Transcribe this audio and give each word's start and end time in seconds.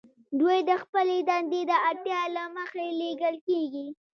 دوی 0.39 0.57
د 0.69 0.71
خپلې 0.83 1.17
دندې 1.29 1.61
د 1.71 1.73
اړتیا 1.89 2.21
له 2.35 2.43
مخې 2.57 2.85
لیږل 2.99 3.35
کیږي 3.47 3.87